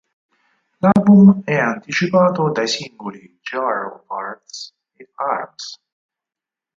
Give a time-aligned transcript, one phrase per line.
[0.79, 5.79] L'album è anticipato dai singoli "Jar of Hearts" e "Arms".